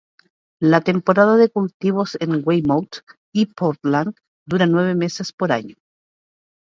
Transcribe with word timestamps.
La 0.63 0.81
temporada 0.81 1.35
de 1.37 1.51
cultivos 1.51 2.17
en 2.21 2.41
Weymouth 2.43 3.01
y 3.31 3.45
Pórtland 3.53 4.15
dura 4.47 4.65
nueve 4.65 4.95
meses 4.95 5.31
por 5.31 5.51
año. 5.51 5.75